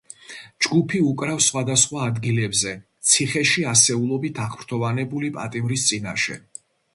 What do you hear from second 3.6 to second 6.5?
ასეულობით აღფრთოვანებული პატიმრის წინაშე.